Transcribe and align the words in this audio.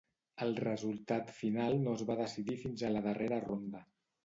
El 0.45 0.53
resultat 0.59 1.29
final 1.41 1.77
no 1.85 1.95
es 1.99 2.03
va 2.09 2.17
decidir 2.23 2.59
fins 2.65 2.85
a 2.87 2.93
la 2.97 3.07
darrera 3.11 3.43
ronda. 3.49 3.87